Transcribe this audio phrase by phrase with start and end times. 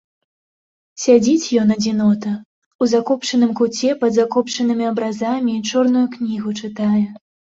[1.01, 2.31] Сядзіць ён, адзінота,
[2.83, 7.05] у закопчаным куце пад закопчанымі абразамі і чорную кнігу чытае.